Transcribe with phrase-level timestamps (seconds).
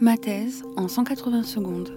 [0.00, 1.90] Ma thèse en 180 secondes.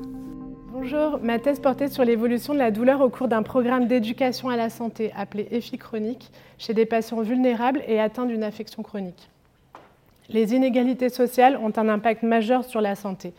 [0.73, 4.55] Bonjour, ma thèse portait sur l'évolution de la douleur au cours d'un programme d'éducation à
[4.55, 9.29] la santé appelé EFI chronique chez des patients vulnérables et atteints d'une affection chronique.
[10.29, 13.33] Les inégalités sociales ont un impact majeur sur la santé.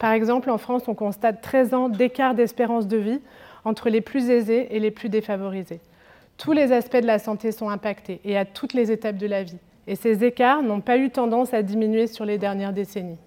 [0.00, 3.20] Par exemple, en France, on constate 13 ans d'écart d'espérance de vie
[3.64, 5.78] entre les plus aisés et les plus défavorisés.
[6.36, 9.44] Tous les aspects de la santé sont impactés et à toutes les étapes de la
[9.44, 9.58] vie.
[9.86, 13.18] Et ces écarts n'ont pas eu tendance à diminuer sur les dernières décennies.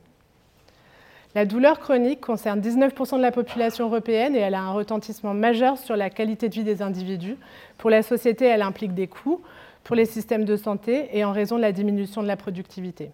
[1.36, 5.80] La douleur chronique concerne 19% de la population européenne et elle a un retentissement majeur
[5.80, 7.38] sur la qualité de vie des individus.
[7.80, 9.42] Pour la société, elle implique des coûts
[9.84, 13.10] pour les systèmes de santé et en raison de la diminution de la productivité.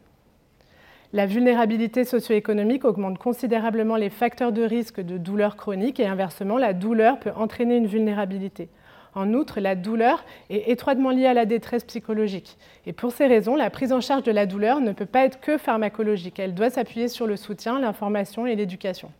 [1.14, 6.74] La vulnérabilité socio-économique augmente considérablement les facteurs de risque de douleur chronique et inversement, la
[6.74, 8.68] douleur peut entraîner une vulnérabilité.
[9.20, 12.56] En outre, la douleur est étroitement liée à la détresse psychologique.
[12.86, 15.42] Et pour ces raisons, la prise en charge de la douleur ne peut pas être
[15.42, 16.40] que pharmacologique.
[16.40, 19.12] Elle doit s'appuyer sur le soutien, l'information et l'éducation.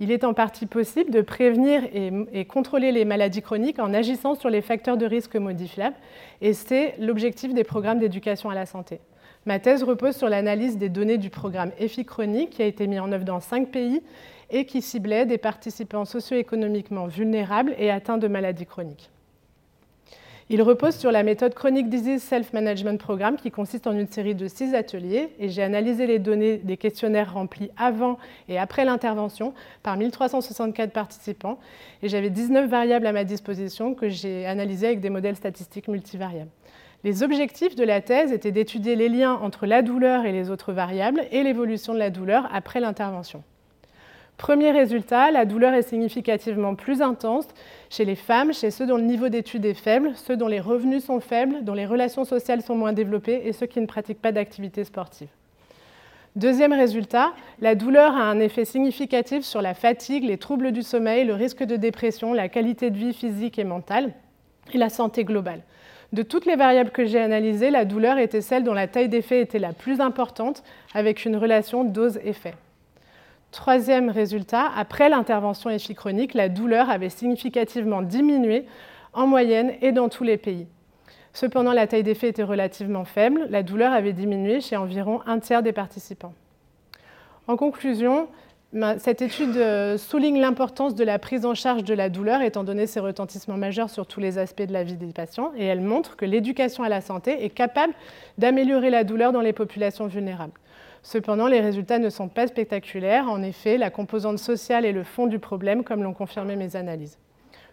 [0.00, 4.48] Il est en partie possible de prévenir et, contrôler les maladies chroniques en agissant sur
[4.48, 5.96] les facteurs de risque modifiables.
[6.40, 9.00] Et c'est l'objectif des programmes d'éducation à la santé.
[9.44, 12.98] Ma thèse repose sur l'analyse des données du programme EFI chronique qui a été mis
[12.98, 14.00] en œuvre dans cinq pays
[14.50, 19.10] et qui ciblait des participants socio-économiquement vulnérables et atteints de maladies chroniques.
[20.50, 24.48] Il repose sur la méthode Chronic Disease Self-Management Programme qui consiste en une série de
[24.48, 28.16] six ateliers et j'ai analysé les données des questionnaires remplis avant
[28.48, 31.58] et après l'intervention par 1364 participants
[32.02, 36.50] et j'avais 19 variables à ma disposition que j'ai analysées avec des modèles statistiques multivariables.
[37.04, 40.72] Les objectifs de la thèse étaient d'étudier les liens entre la douleur et les autres
[40.72, 43.44] variables et l'évolution de la douleur après l'intervention.
[44.38, 47.48] Premier résultat, la douleur est significativement plus intense
[47.90, 51.04] chez les femmes, chez ceux dont le niveau d'études est faible, ceux dont les revenus
[51.04, 54.30] sont faibles, dont les relations sociales sont moins développées et ceux qui ne pratiquent pas
[54.30, 55.28] d'activité sportive.
[56.36, 61.24] Deuxième résultat, la douleur a un effet significatif sur la fatigue, les troubles du sommeil,
[61.24, 64.12] le risque de dépression, la qualité de vie physique et mentale
[64.72, 65.62] et la santé globale.
[66.12, 69.40] De toutes les variables que j'ai analysées, la douleur était celle dont la taille d'effet
[69.40, 70.62] était la plus importante,
[70.94, 72.54] avec une relation dose-effet.
[73.50, 78.66] Troisième résultat, après l'intervention chronique, la douleur avait significativement diminué
[79.14, 80.66] en moyenne et dans tous les pays.
[81.32, 83.46] Cependant, la taille d'effet était relativement faible.
[83.48, 86.34] La douleur avait diminué chez environ un tiers des participants.
[87.46, 88.28] En conclusion,
[88.98, 92.86] cette étude euh, souligne l'importance de la prise en charge de la douleur étant donné
[92.86, 96.16] ses retentissements majeurs sur tous les aspects de la vie des patients et elle montre
[96.16, 97.94] que l'éducation à la santé est capable
[98.36, 100.52] d'améliorer la douleur dans les populations vulnérables.
[101.02, 103.28] Cependant, les résultats ne sont pas spectaculaires.
[103.28, 107.18] En effet, la composante sociale est le fond du problème, comme l'ont confirmé mes analyses.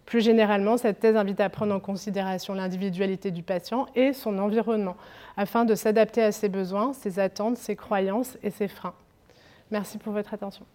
[0.05, 4.95] Plus généralement, cette thèse invite à prendre en considération l'individualité du patient et son environnement,
[5.35, 8.93] afin de s'adapter à ses besoins, ses attentes, ses croyances et ses freins.
[9.71, 10.65] Merci pour votre attention.